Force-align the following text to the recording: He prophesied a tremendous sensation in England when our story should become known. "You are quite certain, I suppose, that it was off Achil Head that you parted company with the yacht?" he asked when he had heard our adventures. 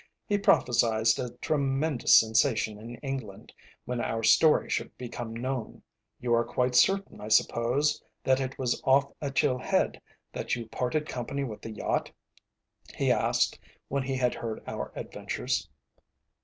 He 0.25 0.39
prophesied 0.39 1.07
a 1.19 1.29
tremendous 1.43 2.15
sensation 2.19 2.79
in 2.79 2.95
England 3.07 3.53
when 3.85 4.01
our 4.01 4.23
story 4.23 4.67
should 4.67 4.97
become 4.97 5.31
known. 5.31 5.83
"You 6.19 6.33
are 6.33 6.43
quite 6.43 6.73
certain, 6.73 7.21
I 7.21 7.27
suppose, 7.27 8.01
that 8.23 8.39
it 8.39 8.57
was 8.57 8.81
off 8.83 9.13
Achil 9.21 9.61
Head 9.61 10.01
that 10.33 10.55
you 10.55 10.65
parted 10.69 11.07
company 11.07 11.43
with 11.43 11.61
the 11.61 11.69
yacht?" 11.73 12.09
he 12.95 13.11
asked 13.11 13.59
when 13.89 14.01
he 14.01 14.17
had 14.17 14.33
heard 14.33 14.63
our 14.65 14.91
adventures. 14.95 15.69